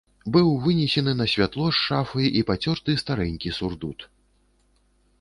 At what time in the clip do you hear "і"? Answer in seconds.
2.41-2.43